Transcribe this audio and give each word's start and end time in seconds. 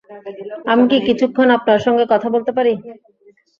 আমি 0.71 0.83
কি 0.91 0.97
কিছুক্ষণ 1.07 1.47
আপনার 1.57 1.79
সঙ্গে 1.85 2.05
কথা 2.13 2.27
বলতে 2.35 2.51
পারি? 2.57 2.73